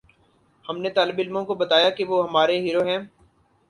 ہم 0.65 0.77
نے 0.77 0.89
طالب 0.89 1.19
علموں 1.19 1.45
کو 1.45 1.53
بتایا 1.55 1.89
کہ 1.89 2.05
وہ 2.05 2.27
ہمارے 2.29 2.59
ہیرو 2.59 2.83
ہیں۔ 2.83 2.99